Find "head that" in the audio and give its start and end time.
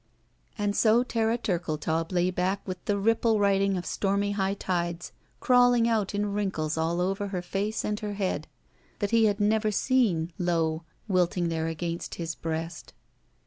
8.13-9.11